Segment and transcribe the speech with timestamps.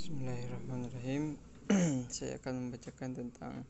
[0.00, 1.36] Bismillahirrahmanirrahim.
[2.08, 3.68] Saya akan membacakan tentang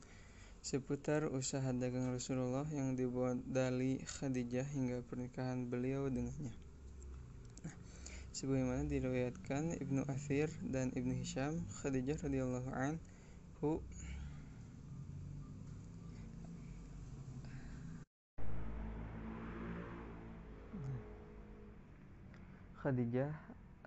[0.62, 2.95] seputar usaha dagang Rasulullah yang
[3.51, 6.54] dali Khadijah hingga pernikahan beliau dengannya.
[7.66, 7.74] Nah,
[8.30, 13.83] sebagaimana diriwayatkan Ibnu Athir dan Ibnu Hisham, Khadijah radhiyallahu anhu
[22.78, 23.34] Khadijah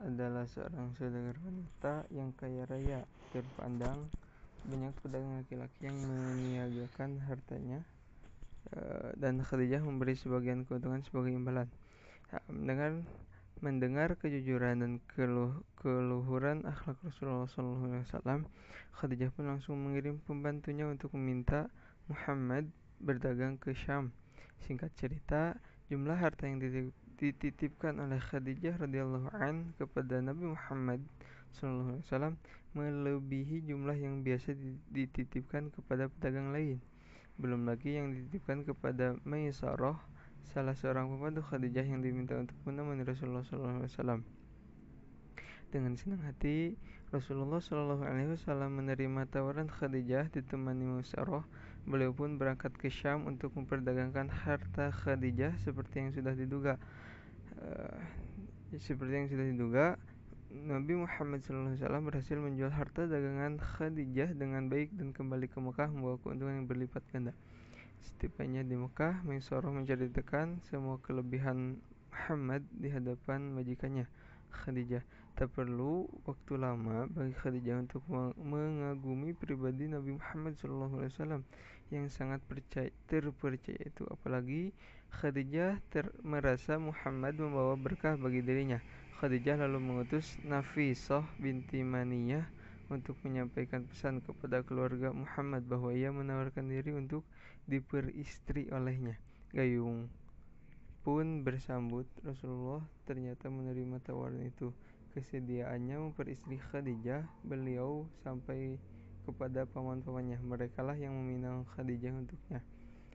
[0.01, 4.09] adalah seorang saudagar wanita yang kaya raya, terpandang
[4.63, 7.83] banyak pedagang laki-laki yang meniagakan hartanya
[8.71, 11.67] eh, dan Khadijah memberi sebagian keuntungan sebagai imbalan.
[12.49, 13.03] Mendengar
[13.63, 18.43] mendengar kejujuran dan keluh, keluhuran akhlak Rasulullah SAW,
[18.99, 21.71] Khadijah pun langsung mengirim pembantunya untuk meminta
[22.11, 22.67] Muhammad
[22.99, 24.11] berdagang ke Syam.
[24.67, 25.55] Singkat cerita,
[25.87, 26.59] jumlah harta yang
[27.17, 31.01] dititipkan oleh Khadijah radhiyallahu an kepada Nabi Muhammad
[31.53, 32.33] SAW
[32.73, 34.57] melebihi jumlah yang biasa
[34.89, 36.81] dititipkan kepada pedagang lain.
[37.37, 39.97] Belum lagi yang dititipkan kepada Maisarah,
[40.53, 44.21] salah seorang pembantu Khadijah yang diminta untuk menemani Rasulullah SAW.
[45.73, 46.77] Dengan senang hati,
[47.09, 51.45] Rasulullah Wasallam menerima tawaran Khadijah ditemani Maisarah.
[51.83, 56.79] Beliau pun berangkat ke Syam untuk memperdagangkan harta Khadijah seperti yang sudah diduga.
[57.59, 57.99] Uh,
[58.79, 59.85] seperti yang sudah diduga,
[60.53, 66.15] Nabi Muhammad SAW berhasil menjual harta dagangan Khadijah dengan baik dan kembali ke Mekah membawa
[66.23, 67.35] keuntungan yang berlipat ganda.
[68.03, 71.79] Setibanya di Mekah, Maisarah menceritakan semua kelebihan
[72.11, 74.05] Muhammad di hadapan majikannya.
[74.53, 75.01] Khadijah.
[75.33, 78.05] Tak perlu waktu lama bagi Khadijah untuk
[78.37, 81.41] mengagumi pribadi Nabi Muhammad SAW
[81.93, 84.03] yang sangat percaya, terpercaya itu.
[84.09, 84.73] Apalagi
[85.13, 88.81] Khadijah ter merasa Muhammad membawa berkah bagi dirinya.
[89.21, 92.49] Khadijah lalu mengutus Nafisah binti Maniyah
[92.89, 97.21] untuk menyampaikan pesan kepada keluarga Muhammad bahwa ia menawarkan diri untuk
[97.69, 99.15] diperistri olehnya.
[99.53, 100.09] Gayung
[101.03, 104.73] pun bersambut Rasulullah ternyata menerima tawaran itu.
[105.13, 108.81] Kesediaannya memperistri Khadijah, beliau sampai
[109.23, 110.39] kepada paman-pamannya.
[110.43, 112.59] Mereka lah yang meminang Khadijah untuknya.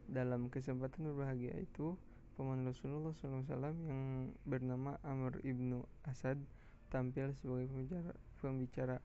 [0.08, 1.94] Dalam kesempatan berbahagia itu,
[2.40, 6.40] paman Rasulullah SAW yang bernama Amr ibnu Asad
[6.88, 8.12] tampil sebagai pembicara.
[8.40, 8.96] pembicara.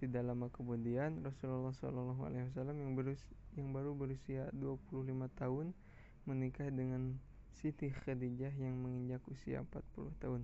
[0.00, 2.48] Tidak lama kemudian, Rasulullah SAW yang,
[3.56, 5.76] yang baru berusia 25 tahun
[6.24, 7.20] menikah dengan
[7.60, 10.42] Siti Khadijah yang menginjak usia 40 tahun.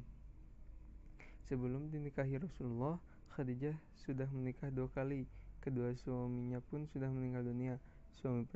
[1.48, 3.00] Sebelum dinikahi Rasulullah,
[3.32, 5.24] Khadijah sudah menikah dua kali.
[5.66, 7.74] Kedua suaminya pun sudah meninggal dunia.
[8.22, 8.46] Suami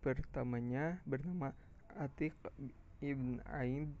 [0.00, 1.52] pertamanya bernama
[2.00, 2.32] Atik
[3.04, 3.92] ibn Aid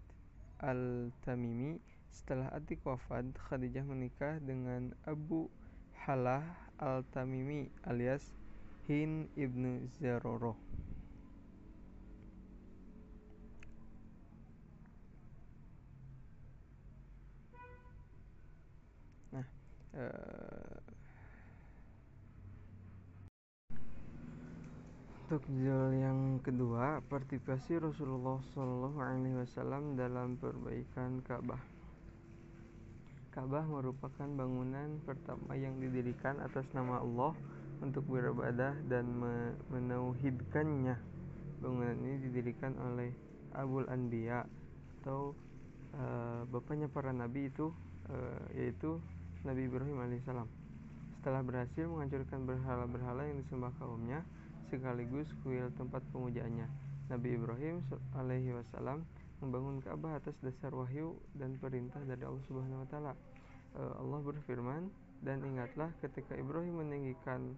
[0.64, 1.76] al-Tamimi.
[2.08, 5.52] Setelah Atik wafat, Khadijah menikah dengan Abu
[6.08, 6.40] Halah
[6.80, 8.32] al-Tamimi alias
[8.88, 10.56] Hin ibnu Zaroroh.
[19.36, 19.46] Nah,
[20.00, 20.83] uh,
[25.24, 31.56] untuk judul yang kedua, partisipasi Rasulullah Shallallahu Alaihi Wasallam dalam perbaikan Ka'bah.
[33.32, 37.32] Ka'bah merupakan bangunan pertama yang didirikan atas nama Allah
[37.80, 39.08] untuk beribadah dan
[39.72, 41.00] menauhidkannya.
[41.56, 43.08] Bangunan ini didirikan oleh
[43.56, 44.44] Abul Anbiya
[45.00, 45.32] atau
[45.96, 47.72] uh, bapaknya para nabi itu
[48.12, 49.00] uh, yaitu
[49.40, 50.52] Nabi Ibrahim alaihissalam.
[51.16, 54.20] Setelah berhasil menghancurkan berhala-berhala yang disembah kaumnya,
[54.68, 56.66] sekaligus kuil tempat pemujaannya,
[57.12, 57.84] Nabi Ibrahim
[58.16, 59.04] alaihi wasallam
[59.44, 63.12] membangun Ka'bah atas dasar wahyu dan perintah dari Allah Subhanahu wa taala.
[63.76, 64.88] Eh, Allah berfirman,
[65.20, 67.52] "Dan ingatlah ketika Ibrahim meninggikan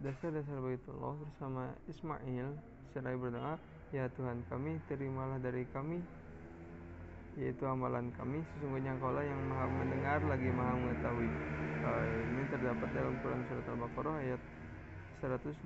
[0.00, 2.56] dasar-dasar Baitullah bersama Ismail
[2.96, 3.54] seraya berdoa,
[3.92, 6.00] "Ya Tuhan kami, terimalah dari kami
[7.36, 8.40] yaitu amalan kami.
[8.56, 11.28] Sesungguhnya engkau lah yang maha mendengar lagi maha mengetahui
[11.84, 14.40] uh, ini terdapat dalam Quran surat Al-Baqarah ayat
[15.22, 15.64] 127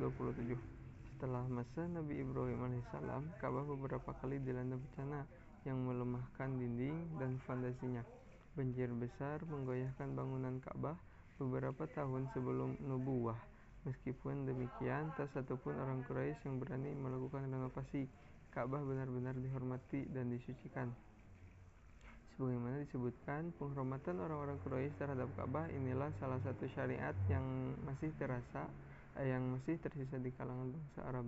[1.17, 5.27] setelah masa Nabi Ibrahim alaihissalam Ka'bah beberapa kali dilanda bencana
[5.69, 8.03] yang melemahkan dinding dan fondasinya
[8.57, 10.97] banjir besar menggoyahkan bangunan Ka'bah
[11.37, 13.37] beberapa tahun sebelum nubuah
[13.81, 18.05] Meskipun demikian, tak satupun orang Quraisy yang berani melakukan renovasi.
[18.53, 20.93] Ka'bah benar-benar dihormati dan disucikan.
[22.37, 28.69] Sebagaimana disebutkan, penghormatan orang-orang Quraisy terhadap Ka'bah inilah salah satu syariat yang masih terasa
[29.19, 31.27] yang masih tersisa di kalangan bangsa Arab.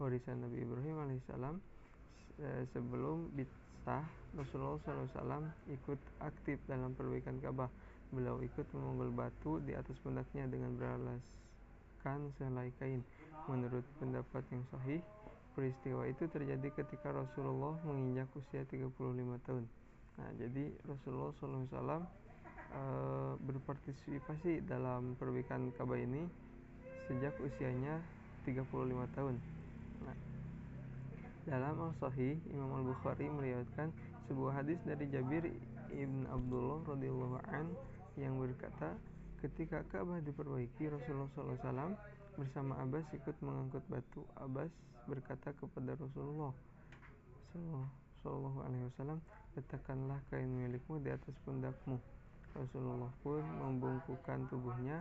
[0.00, 1.56] Warisan Nabi Ibrahim alaihissalam
[2.42, 4.02] eh, sebelum bitsah
[4.34, 7.70] Rasulullah SAW ikut aktif dalam perbaikan Ka'bah.
[8.12, 13.00] Beliau ikut memanggul batu di atas pundaknya dengan beralaskan sehelai kain.
[13.48, 15.00] Menurut pendapat yang sahih,
[15.56, 18.92] peristiwa itu terjadi ketika Rasulullah menginjak usia 35
[19.48, 19.64] tahun.
[20.20, 22.04] Nah, jadi Rasulullah SAW
[22.72, 22.82] e,
[23.40, 26.24] berpartisipasi dalam perbaikan Ka'bah ini
[27.10, 27.98] sejak usianya
[28.46, 29.34] 35 tahun.
[30.02, 30.16] Nah,
[31.46, 33.90] dalam Al-Sahih, Imam Al-Bukhari meriwayatkan
[34.30, 35.50] sebuah hadis dari Jabir
[35.92, 37.66] ibn Abdullah radhiyallahu an
[38.14, 38.94] yang berkata,
[39.42, 41.96] ketika Ka'bah diperbaiki, Rasulullah SAW
[42.38, 44.22] bersama Abbas ikut mengangkut batu.
[44.40, 44.70] Abbas
[45.04, 46.54] berkata kepada Rasulullah
[48.22, 49.18] Shallallahu Alaihi Wasallam,
[49.58, 51.98] letakkanlah kain milikmu di atas pundakmu.
[52.52, 55.00] Rasulullah pun membungkukkan tubuhnya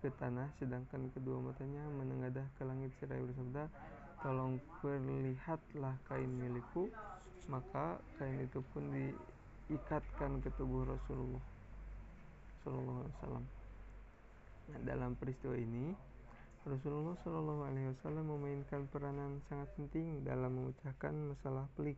[0.00, 3.64] ke tanah, sedangkan kedua matanya menengadah ke langit seraya bersabda,
[4.24, 6.88] tolong perlihatlah kain milikku.
[7.48, 11.44] Maka kain itu pun diikatkan ke tubuh Rasulullah
[12.64, 13.44] Sallallahu Alaihi Wasallam.
[14.70, 15.90] Nah, dalam peristiwa ini
[16.62, 21.96] Rasulullah Shallallahu Alaihi Wasallam memainkan peranan sangat penting dalam memecahkan masalah pelik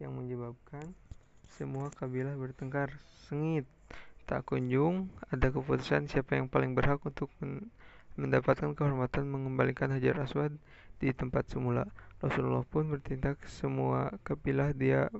[0.00, 0.94] yang menyebabkan
[1.58, 2.94] semua kabilah bertengkar
[3.28, 3.68] sengit
[4.26, 7.30] tak kunjung ada keputusan siapa yang paling berhak untuk
[8.18, 10.58] mendapatkan kehormatan mengembalikan Hajar Aswad
[10.98, 11.86] di tempat semula.
[12.18, 15.12] Rasulullah pun bertindak semua kabilah dia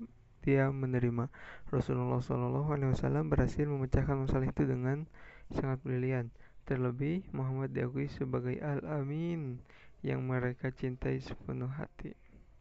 [0.47, 1.27] dia menerima.
[1.71, 5.07] Rasulullah Shallallahu Alaihi Wasallam berhasil memecahkan masalah itu dengan
[5.51, 6.31] sangat brilian.
[6.67, 9.63] Terlebih Muhammad diakui sebagai Al-Amin
[10.03, 12.15] yang mereka cintai sepenuh hati.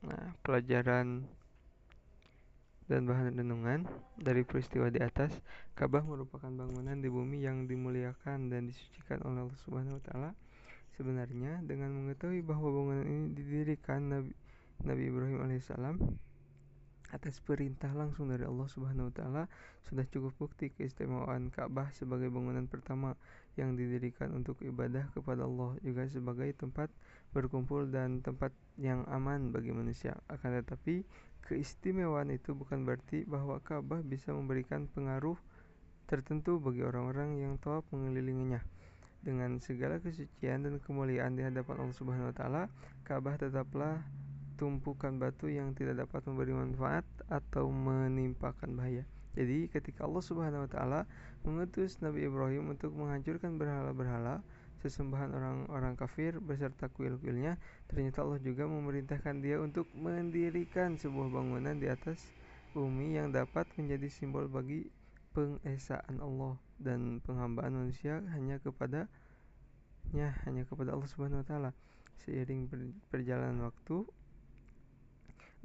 [0.06, 1.26] Nah, pelajaran
[2.86, 5.34] dan bahan renungan dari peristiwa di atas,
[5.74, 10.32] Ka'bah merupakan bangunan di bumi yang dimuliakan dan disucikan oleh Allah Subhanahu wa taala.
[10.96, 14.32] Sebenarnya, dengan mengetahui bahwa bangunan ini didirikan Nabi,
[14.86, 15.98] Nabi Ibrahim alaihissalam
[17.12, 19.44] atas perintah langsung dari Allah Subhanahu wa taala,
[19.90, 23.18] sudah cukup bukti keistimewaan Ka'bah sebagai bangunan pertama
[23.58, 26.94] yang didirikan untuk ibadah kepada Allah, juga sebagai tempat
[27.36, 30.16] berkumpul dan tempat yang aman bagi manusia.
[30.32, 31.04] Akan tetapi,
[31.44, 35.36] keistimewaan itu bukan berarti bahwa Ka'bah bisa memberikan pengaruh
[36.08, 38.64] tertentu bagi orang-orang yang tawaf mengelilinginya
[39.26, 42.64] dengan segala kesucian dan kemuliaan di hadapan Allah Subhanahu wa taala,
[43.04, 44.00] Ka'bah tetaplah
[44.56, 49.04] tumpukan batu yang tidak dapat memberi manfaat atau menimpakan bahaya.
[49.36, 51.02] Jadi ketika Allah Subhanahu wa taala
[51.44, 54.40] mengutus Nabi Ibrahim untuk menghancurkan berhala-berhala
[54.86, 57.58] sesembahan orang-orang kafir beserta kuil-kuilnya,
[57.90, 62.22] ternyata Allah juga memerintahkan dia untuk mendirikan sebuah bangunan di atas
[62.78, 64.86] bumi yang dapat menjadi simbol bagi
[65.34, 69.10] pengesaan Allah dan penghambaan manusia hanya kepada
[70.14, 71.72] nya hanya kepada Allah Subhanahu wa taala.
[72.22, 72.70] Seiring
[73.10, 74.06] perjalanan waktu,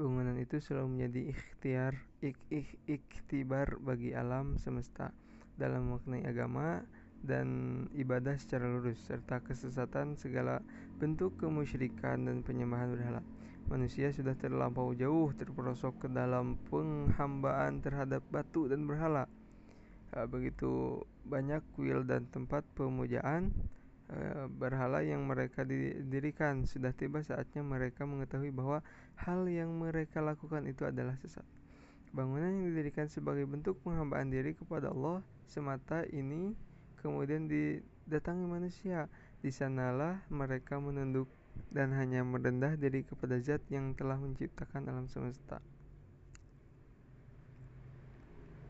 [0.00, 1.92] bangunan itu selalu menjadi ikhtiar
[2.24, 2.40] ik,
[2.88, 3.04] ik,
[3.84, 5.12] bagi alam semesta
[5.60, 6.80] dalam memaknai agama
[7.20, 7.46] dan
[7.92, 10.64] ibadah secara lurus serta kesesatan segala
[10.96, 13.22] bentuk kemusyrikan dan penyembahan berhala.
[13.68, 19.30] Manusia sudah terlampau jauh terperosok ke dalam penghambaan terhadap batu dan berhala
[20.16, 23.54] uh, begitu banyak kuil dan tempat pemujaan
[24.10, 28.82] uh, berhala yang mereka didirikan sudah tiba saatnya mereka mengetahui bahwa
[29.22, 31.46] hal yang mereka lakukan itu adalah sesat
[32.10, 36.58] bangunan yang didirikan sebagai bentuk penghambaan diri kepada Allah semata ini
[37.00, 39.08] kemudian didatangi manusia
[39.40, 41.26] di sanalah mereka menunduk
[41.72, 45.58] dan hanya merendah diri kepada zat yang telah menciptakan alam semesta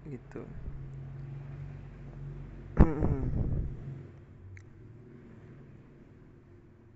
[0.09, 0.43] gitu.